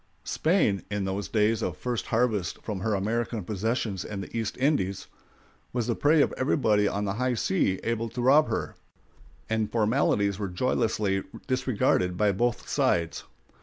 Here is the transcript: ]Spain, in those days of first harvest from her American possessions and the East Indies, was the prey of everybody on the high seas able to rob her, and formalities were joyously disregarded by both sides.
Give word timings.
]Spain, 0.23 0.81
in 0.89 1.05
those 1.05 1.27
days 1.29 1.61
of 1.61 1.77
first 1.77 2.07
harvest 2.07 2.59
from 2.63 2.79
her 2.79 2.95
American 2.95 3.43
possessions 3.43 4.03
and 4.03 4.23
the 4.23 4.35
East 4.35 4.57
Indies, 4.57 5.05
was 5.73 5.85
the 5.85 5.93
prey 5.93 6.23
of 6.23 6.33
everybody 6.37 6.87
on 6.87 7.05
the 7.05 7.13
high 7.21 7.35
seas 7.35 7.79
able 7.83 8.09
to 8.09 8.19
rob 8.23 8.47
her, 8.47 8.73
and 9.47 9.71
formalities 9.71 10.39
were 10.39 10.49
joyously 10.49 11.21
disregarded 11.45 12.17
by 12.17 12.31
both 12.31 12.67
sides. 12.67 13.25